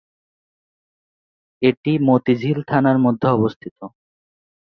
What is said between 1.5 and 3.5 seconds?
এটি মতিঝিল থানার মধ্যে